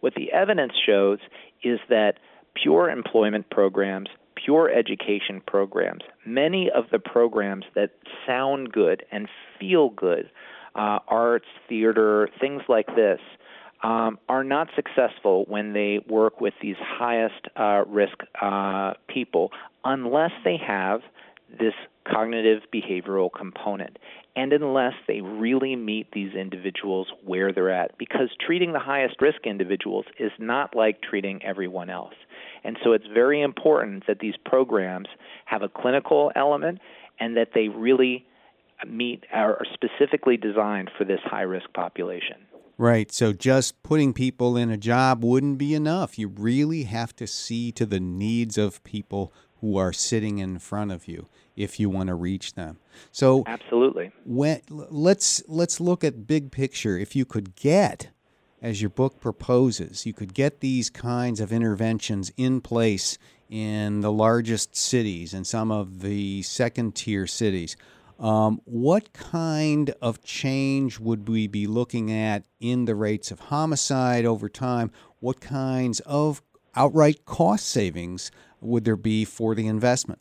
[0.00, 1.18] What the evidence shows
[1.62, 2.14] is that
[2.54, 7.90] pure employment programs, pure education programs, many of the programs that
[8.26, 10.30] sound good and feel good,
[10.74, 13.20] uh, arts, theater, things like this,
[13.82, 19.50] um, are not successful when they work with these highest uh, risk uh, people
[19.84, 21.00] unless they have
[21.58, 21.74] this
[22.10, 23.98] cognitive behavioral component.
[24.36, 27.98] and unless they really meet these individuals where they're at.
[27.98, 32.14] Because treating the highest risk individuals is not like treating everyone else.
[32.62, 35.08] And so it's very important that these programs
[35.46, 36.78] have a clinical element
[37.18, 38.24] and that they really
[38.86, 42.36] meet are specifically designed for this high risk population.
[42.80, 43.12] Right.
[43.12, 46.18] So just putting people in a job wouldn't be enough.
[46.18, 50.90] You really have to see to the needs of people who are sitting in front
[50.90, 52.78] of you if you want to reach them.
[53.12, 54.12] So Absolutely.
[54.24, 56.96] When, let's let's look at big picture.
[56.96, 58.08] If you could get
[58.62, 63.18] as your book proposes, you could get these kinds of interventions in place
[63.50, 67.76] in the largest cities and some of the second tier cities.
[68.20, 74.26] Um, what kind of change would we be looking at in the rates of homicide
[74.26, 74.90] over time?
[75.20, 76.42] What kinds of
[76.76, 78.30] outright cost savings
[78.60, 80.20] would there be for the investment?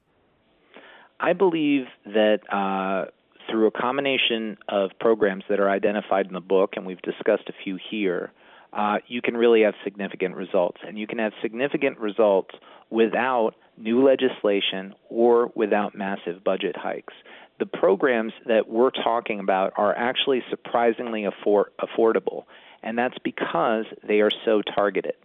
[1.20, 3.12] I believe that uh,
[3.52, 7.54] through a combination of programs that are identified in the book, and we've discussed a
[7.64, 8.32] few here,
[8.72, 10.78] uh, you can really have significant results.
[10.88, 12.56] And you can have significant results
[12.90, 17.14] without new legislation or without massive budget hikes
[17.60, 22.46] the programs that we're talking about are actually surprisingly afford- affordable,
[22.82, 25.16] and that's because they are so targeted.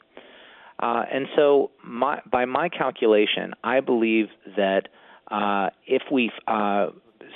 [0.79, 4.89] Uh, and so, my, by my calculation, I believe that
[5.31, 6.89] uh, if we uh,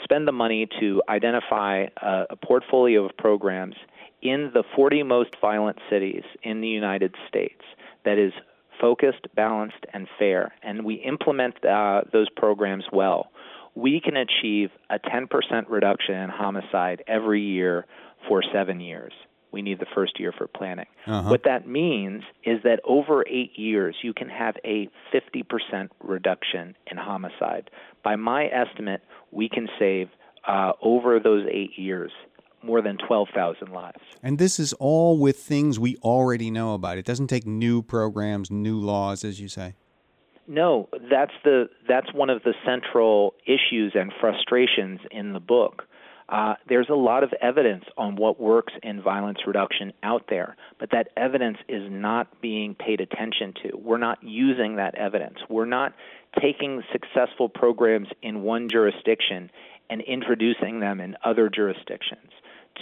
[0.04, 3.76] spend the money to identify a, a portfolio of programs
[4.22, 7.62] in the 40 most violent cities in the United States
[8.04, 8.32] that is
[8.80, 13.30] focused, balanced, and fair, and we implement uh, those programs well,
[13.74, 15.28] we can achieve a 10%
[15.68, 17.86] reduction in homicide every year
[18.28, 19.12] for seven years.
[19.50, 20.86] We need the first year for planning.
[21.06, 21.30] Uh-huh.
[21.30, 26.98] What that means is that over eight years, you can have a 50% reduction in
[26.98, 27.70] homicide.
[28.04, 30.08] By my estimate, we can save
[30.46, 32.12] uh, over those eight years
[32.62, 33.98] more than 12,000 lives.
[34.22, 36.98] And this is all with things we already know about.
[36.98, 39.74] It doesn't take new programs, new laws, as you say.
[40.48, 45.84] No, that's the that's one of the central issues and frustrations in the book.
[46.30, 50.90] Uh, there's a lot of evidence on what works in violence reduction out there, but
[50.90, 53.76] that evidence is not being paid attention to.
[53.76, 55.38] We're not using that evidence.
[55.48, 55.94] We're not
[56.40, 59.50] taking successful programs in one jurisdiction
[59.90, 62.30] and introducing them in other jurisdictions.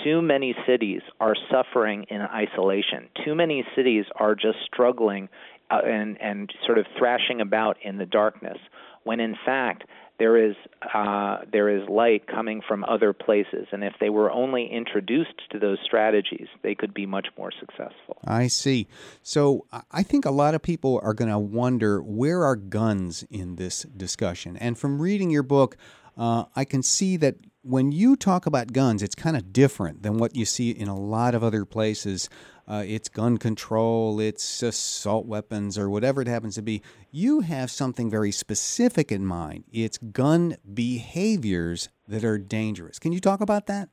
[0.04, 3.08] Too many cities are suffering in isolation.
[3.24, 5.28] Too many cities are just struggling
[5.70, 8.58] uh, and and sort of thrashing about in the darkness,
[9.04, 9.84] when in fact
[10.18, 10.56] there is
[10.94, 15.58] uh, there is light coming from other places, and if they were only introduced to
[15.58, 18.16] those strategies, they could be much more successful.
[18.24, 18.86] I see.
[19.22, 23.56] So I think a lot of people are going to wonder where are guns in
[23.56, 25.76] this discussion, and from reading your book.
[26.18, 30.18] Uh, I can see that when you talk about guns, it's kind of different than
[30.18, 32.28] what you see in a lot of other places
[32.68, 36.82] uh, it's gun control, it's assault weapons, or whatever it happens to be.
[37.12, 39.64] You have something very specific in mind.
[39.72, 42.98] It's gun behaviors that are dangerous.
[42.98, 43.88] Can you talk about that?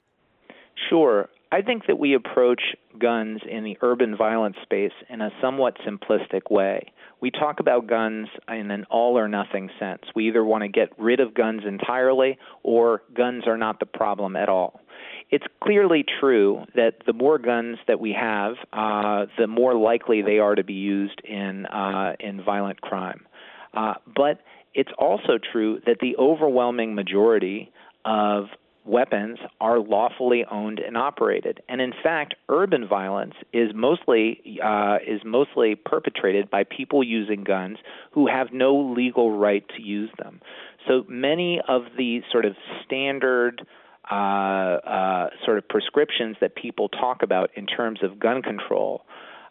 [0.89, 1.29] Sure.
[1.51, 2.61] I think that we approach
[2.97, 6.91] guns in the urban violence space in a somewhat simplistic way.
[7.23, 10.01] We talk about guns in an all or nothing sense.
[10.13, 14.35] We either want to get rid of guns entirely or guns are not the problem
[14.35, 14.81] at all
[15.29, 20.37] it's clearly true that the more guns that we have, uh, the more likely they
[20.37, 23.25] are to be used in uh, in violent crime.
[23.73, 24.41] Uh, but
[24.75, 27.71] it's also true that the overwhelming majority
[28.05, 28.45] of
[28.85, 31.61] weapons are lawfully owned and operated.
[31.69, 37.77] And in fact, urban violence is mostly uh, is mostly perpetrated by people using guns
[38.11, 40.41] who have no legal right to use them.
[40.87, 43.65] So many of the sort of standard
[44.11, 49.05] uh, uh, sort of prescriptions that people talk about in terms of gun control.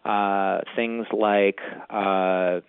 [0.04, 2.60] Uh, things like uh,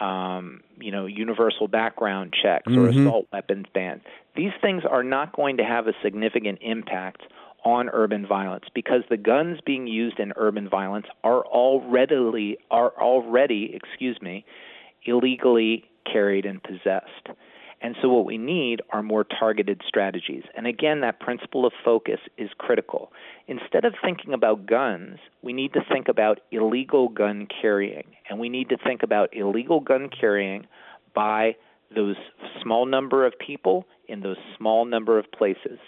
[0.00, 2.78] um, you know universal background checks mm-hmm.
[2.78, 4.02] or assault weapons bans.
[4.36, 7.22] These things are not going to have a significant impact
[7.64, 13.72] on urban violence because the guns being used in urban violence are already are already
[13.74, 14.44] excuse me
[15.04, 17.28] illegally carried and possessed.
[17.82, 20.44] And so, what we need are more targeted strategies.
[20.56, 23.12] And again, that principle of focus is critical.
[23.48, 28.04] Instead of thinking about guns, we need to think about illegal gun carrying.
[28.30, 30.66] And we need to think about illegal gun carrying
[31.12, 31.56] by
[31.94, 32.16] those
[32.62, 35.78] small number of people in those small number of places.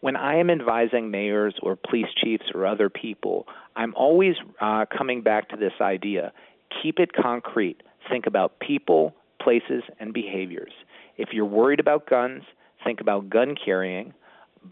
[0.00, 5.20] When I am advising mayors or police chiefs or other people, I'm always uh, coming
[5.20, 6.32] back to this idea
[6.82, 7.82] keep it concrete.
[8.08, 10.72] Think about people, places, and behaviors.
[11.22, 12.42] If you're worried about guns,
[12.82, 14.12] think about gun carrying.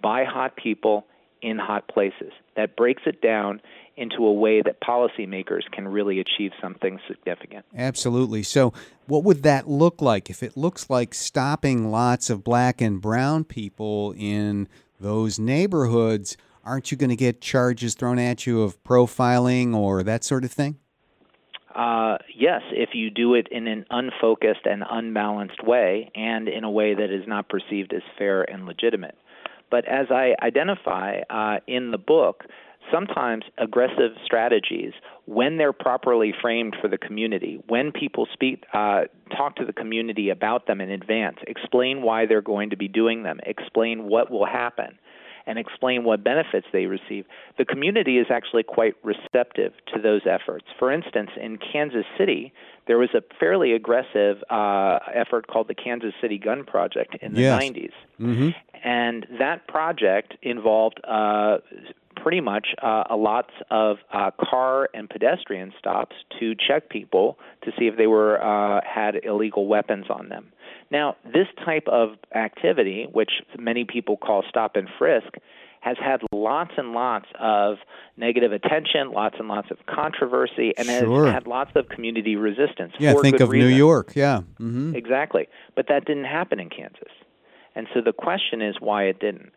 [0.02, 1.06] by hot people
[1.42, 2.32] in hot places.
[2.56, 3.60] That breaks it down
[3.96, 7.64] into a way that policymakers can really achieve something significant.
[7.76, 8.42] Absolutely.
[8.42, 8.72] So,
[9.06, 13.44] what would that look like if it looks like stopping lots of black and brown
[13.44, 16.36] people in those neighborhoods?
[16.64, 20.52] Aren't you going to get charges thrown at you of profiling or that sort of
[20.52, 20.78] thing?
[21.74, 26.70] Uh, yes, if you do it in an unfocused and unbalanced way and in a
[26.70, 29.16] way that is not perceived as fair and legitimate.
[29.70, 32.44] But as I identify uh, in the book,
[32.92, 34.92] sometimes aggressive strategies,
[35.26, 39.02] when they're properly framed for the community, when people speak, uh,
[39.36, 43.22] talk to the community about them in advance, explain why they're going to be doing
[43.22, 44.98] them, explain what will happen,
[45.46, 47.24] and explain what benefits they receive,
[47.58, 50.66] the community is actually quite receptive to those efforts.
[50.78, 52.52] For instance, in Kansas City,
[52.86, 57.42] there was a fairly aggressive uh, effort called the Kansas City Gun Project in the
[57.42, 57.62] yes.
[57.62, 57.92] 90s.
[58.20, 58.48] Mm-hmm.
[58.82, 61.58] And that project involved uh,
[62.16, 67.72] pretty much uh, a lots of uh, car and pedestrian stops to check people to
[67.78, 70.52] see if they were uh, had illegal weapons on them.
[70.90, 75.34] Now, this type of activity, which many people call stop and frisk,
[75.80, 77.76] has had lots and lots of
[78.16, 81.24] negative attention, lots and lots of controversy, and Sure.
[81.26, 82.92] has had lots of community resistance.
[82.98, 83.66] Yeah, think of New.
[83.66, 84.12] York.
[84.14, 84.40] Yeah.
[84.58, 84.94] Mm-hmm.
[84.94, 85.48] Exactly.
[85.76, 87.12] But that didn't happen in Kansas.
[87.74, 89.52] And so the question is why it didn't.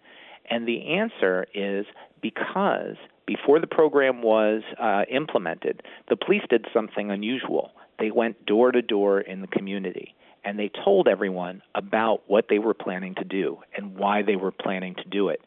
[0.50, 1.86] And the answer is
[2.22, 7.72] because before the program was uh, implemented, the police did something unusual.
[8.00, 12.60] They went door to door in the community and they told everyone about what they
[12.60, 15.41] were planning to do and why they were planning to do it.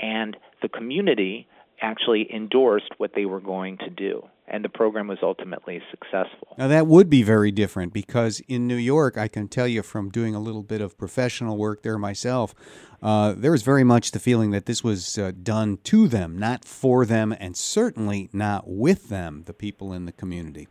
[0.00, 1.46] And the community
[1.80, 4.24] actually endorsed what they were going to do.
[4.48, 6.48] And the program was ultimately successful.
[6.58, 10.10] Now, that would be very different because in New York, I can tell you from
[10.10, 12.54] doing a little bit of professional work there myself,
[13.02, 16.64] uh, there was very much the feeling that this was uh, done to them, not
[16.64, 20.68] for them, and certainly not with them, the people in the community.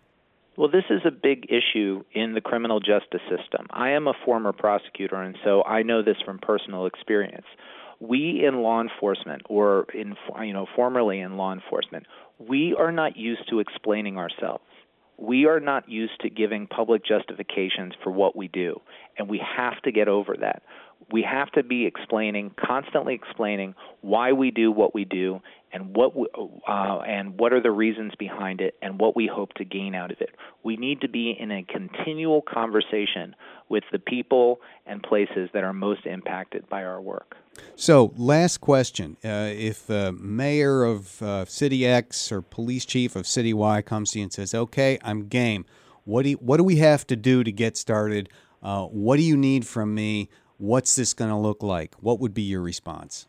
[0.61, 3.65] Well, this is a big issue in the criminal justice system.
[3.71, 7.47] I am a former prosecutor, and so I know this from personal experience.
[7.99, 12.05] We in law enforcement, or in you know formerly in law enforcement,
[12.37, 14.63] we are not used to explaining ourselves.
[15.17, 18.81] We are not used to giving public justifications for what we do,
[19.17, 20.61] and we have to get over that.
[21.11, 25.41] We have to be explaining, constantly explaining why we do what we do
[25.73, 26.27] and what we,
[26.67, 30.11] uh, and what are the reasons behind it and what we hope to gain out
[30.11, 30.31] of it.
[30.63, 33.35] We need to be in a continual conversation
[33.69, 37.35] with the people and places that are most impacted by our work.
[37.75, 39.17] So, last question.
[39.23, 44.11] Uh, if the mayor of uh, City X or police chief of City Y comes
[44.11, 45.65] to you and says, okay, I'm game,
[46.03, 48.29] what do, you, what do we have to do to get started?
[48.63, 50.29] Uh, what do you need from me?
[50.57, 51.95] What's this going to look like?
[51.95, 53.27] What would be your response?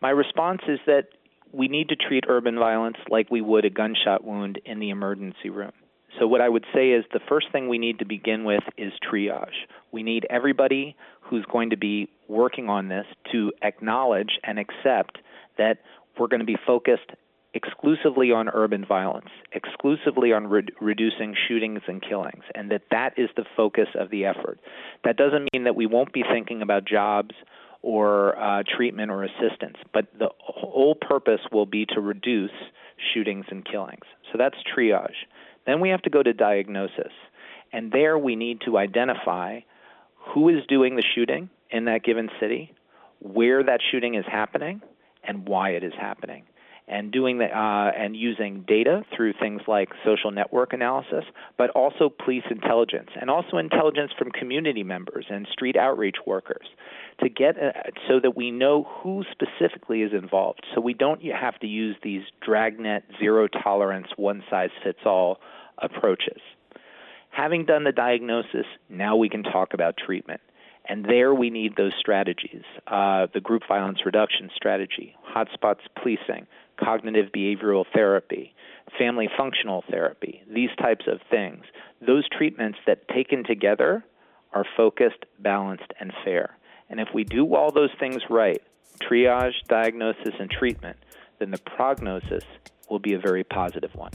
[0.00, 1.08] My response is that
[1.54, 5.50] we need to treat urban violence like we would a gunshot wound in the emergency
[5.50, 5.72] room.
[6.18, 8.92] So, what I would say is the first thing we need to begin with is
[9.02, 9.66] triage.
[9.90, 15.18] We need everybody who's going to be working on this to acknowledge and accept
[15.58, 15.78] that
[16.18, 17.10] we're going to be focused
[17.54, 23.30] exclusively on urban violence, exclusively on re- reducing shootings and killings, and that that is
[23.36, 24.58] the focus of the effort.
[25.04, 27.34] That doesn't mean that we won't be thinking about jobs
[27.84, 32.50] or uh, treatment or assistance, but the whole purpose will be to reduce
[33.12, 34.04] shootings and killings.
[34.32, 35.26] So that's triage.
[35.66, 37.12] Then we have to go to diagnosis.
[37.74, 39.60] And there we need to identify
[40.16, 42.72] who is doing the shooting in that given city,
[43.20, 44.80] where that shooting is happening,
[45.22, 46.44] and why it is happening.
[46.86, 51.24] And doing the, uh, and using data through things like social network analysis,
[51.56, 56.66] but also police intelligence, and also intelligence from community members and street outreach workers,
[57.22, 57.72] to get uh,
[58.06, 60.60] so that we know who specifically is involved.
[60.74, 65.38] So we don't have to use these dragnet, zero tolerance, one size fits all
[65.78, 66.42] approaches.
[67.30, 70.40] Having done the diagnosis, now we can talk about treatment.
[70.86, 76.46] And there we need those strategies uh, the group violence reduction strategy, hotspots policing,
[76.82, 78.54] cognitive behavioral therapy,
[78.98, 81.64] family functional therapy, these types of things.
[82.06, 84.04] Those treatments that taken together
[84.52, 86.56] are focused, balanced, and fair.
[86.88, 88.62] And if we do all those things right
[89.02, 90.96] triage, diagnosis, and treatment
[91.38, 92.44] then the prognosis
[92.88, 94.12] will be a very positive one.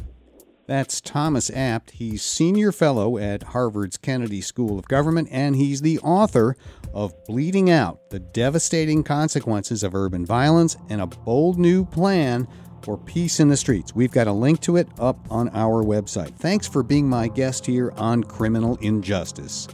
[0.69, 1.89] That's Thomas Abt.
[1.89, 6.55] He's senior fellow at Harvard's Kennedy School of Government, and he's the author
[6.93, 12.47] of Bleeding Out The Devastating Consequences of Urban Violence and a Bold New Plan
[12.83, 13.95] for Peace in the Streets.
[13.95, 16.35] We've got a link to it up on our website.
[16.35, 19.69] Thanks for being my guest here on Criminal Injustice.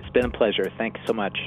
[0.00, 0.70] It's been a pleasure.
[0.76, 1.38] Thanks so much.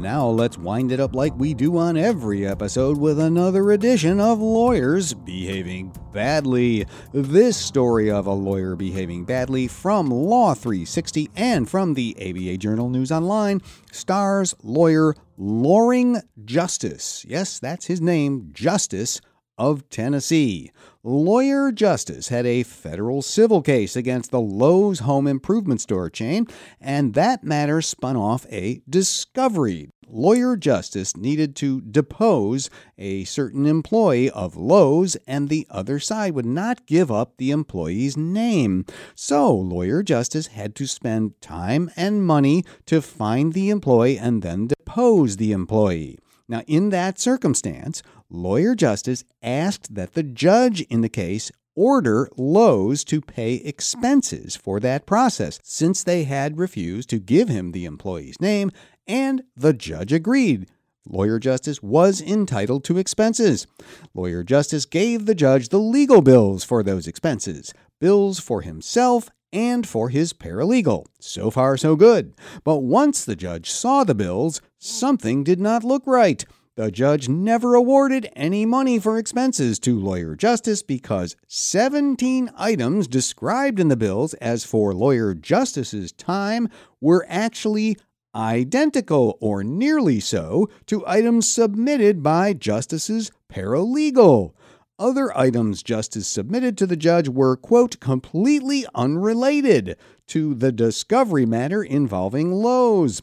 [0.00, 4.40] Now let's wind it up like we do on every episode with another edition of
[4.40, 6.86] Lawyers Behaving Badly.
[7.12, 12.88] This story of a lawyer behaving badly from Law 360 and from the ABA Journal
[12.88, 13.60] News Online
[13.92, 17.24] stars lawyer Loring Justice.
[17.28, 19.20] Yes, that's his name, Justice
[19.58, 20.70] of Tennessee.
[21.02, 26.46] Lawyer Justice had a federal civil case against the Lowe's home improvement store chain,
[26.80, 29.90] and that matter spun off a discovery.
[30.08, 36.46] Lawyer Justice needed to depose a certain employee of Lowe's, and the other side would
[36.46, 38.84] not give up the employee's name.
[39.14, 44.68] So, Lawyer Justice had to spend time and money to find the employee and then
[44.68, 46.18] depose the employee.
[46.48, 53.04] Now, in that circumstance, lawyer justice asked that the judge in the case order Lowe's
[53.04, 58.40] to pay expenses for that process, since they had refused to give him the employee's
[58.40, 58.70] name,
[59.06, 60.68] and the judge agreed.
[61.06, 63.66] Lawyer Justice was entitled to expenses.
[64.14, 69.88] Lawyer Justice gave the judge the legal bills for those expenses, bills for himself and
[69.88, 71.06] for his paralegal.
[71.20, 72.34] So far, so good.
[72.64, 76.44] But once the judge saw the bills, something did not look right.
[76.76, 83.78] The judge never awarded any money for expenses to Lawyer Justice because 17 items described
[83.78, 86.68] in the bills as for Lawyer Justice's time
[87.00, 87.96] were actually
[88.34, 94.52] identical or nearly so to items submitted by Justice's paralegal.
[94.98, 99.96] Other items Justice submitted to the judge were, quote, completely unrelated
[100.28, 103.20] to the discovery matter involving Lowe's.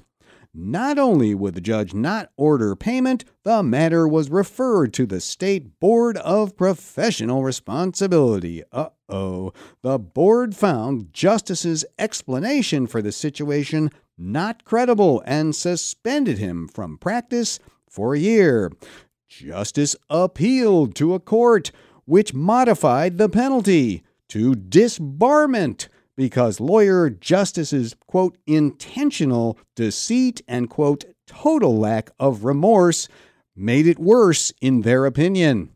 [0.53, 5.79] Not only would the judge not order payment, the matter was referred to the State
[5.79, 8.63] Board of Professional Responsibility.
[8.73, 9.53] Uh oh.
[9.81, 17.59] The board found Justice's explanation for the situation not credible and suspended him from practice
[17.89, 18.73] for a year.
[19.31, 21.71] Justice appealed to a court
[22.03, 31.79] which modified the penalty to disbarment because lawyer justice's quote intentional deceit and quote total
[31.79, 33.07] lack of remorse
[33.55, 35.69] made it worse in their opinion.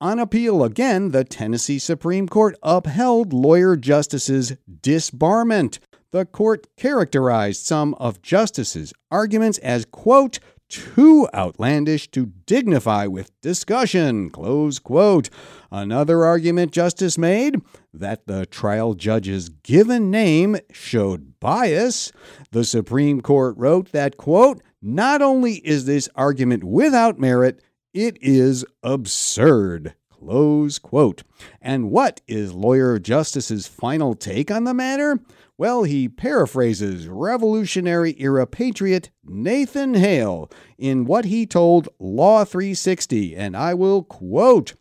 [0.00, 5.80] On appeal again, the Tennessee Supreme Court upheld lawyer justice's disbarment.
[6.12, 10.38] The court characterized some of justice's arguments as quote
[10.70, 14.30] too outlandish to dignify with discussion.
[14.30, 15.28] Close quote.
[15.70, 17.60] Another argument Justice made
[17.92, 22.12] that the trial judge's given name showed bias.
[22.52, 27.62] The Supreme Court wrote that, quote, not only is this argument without merit,
[27.92, 29.94] it is absurd.
[30.20, 31.22] Close quote.
[31.62, 35.18] And what is lawyer Justice's final take on the matter?
[35.56, 43.56] Well, he paraphrases Revolutionary era patriot Nathan Hale in what he told Law 360, and
[43.56, 44.74] I will quote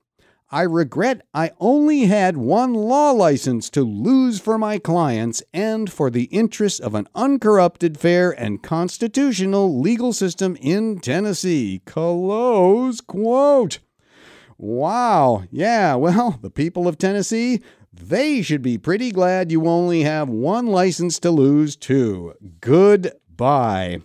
[0.52, 6.10] I regret I only had one law license to lose for my clients and for
[6.10, 11.82] the interests of an uncorrupted, fair, and constitutional legal system in Tennessee.
[11.86, 13.80] Close quote.
[14.60, 15.43] Wow.
[15.51, 17.62] Yeah, well, the people of Tennessee,
[17.93, 22.34] they should be pretty glad you only have one license to lose, too.
[22.60, 24.01] Goodbye.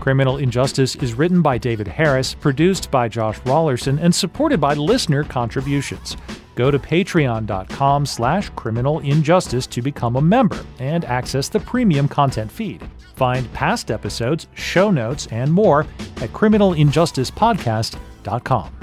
[0.00, 5.22] Criminal Injustice is written by David Harris, produced by Josh Rawlerson, and supported by listener
[5.22, 6.16] contributions.
[6.54, 12.82] Go to patreon.com slash criminalinjustice to become a member and access the premium content feed.
[13.14, 15.80] Find past episodes, show notes, and more
[16.16, 18.76] at criminalinjusticepodcast.com.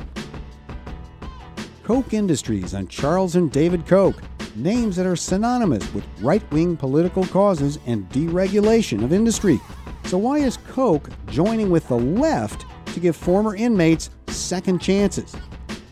[1.84, 4.16] Koch Industries and Charles and David Koch
[4.56, 9.60] names that are synonymous with right wing political causes and deregulation of industry.
[10.08, 15.36] So, why is Koch joining with the left to give former inmates second chances?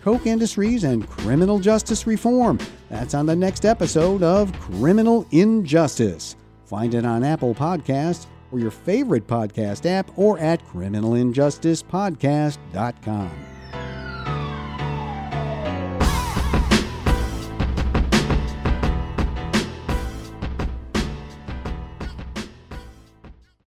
[0.01, 2.57] Koch Industries and criminal justice reform.
[2.89, 6.37] That's on the next episode of Criminal Injustice.
[6.65, 13.54] Find it on Apple Podcasts or your favorite podcast app or at criminalinjusticepodcast.com.